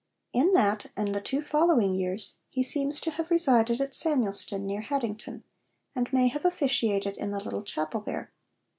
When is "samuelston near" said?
3.93-4.81